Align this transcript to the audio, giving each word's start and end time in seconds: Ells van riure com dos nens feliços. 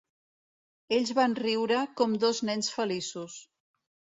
Ells 0.97 1.11
van 1.19 1.35
riure 1.41 1.83
com 2.01 2.17
dos 2.25 2.41
nens 2.51 2.73
feliços. 2.79 3.37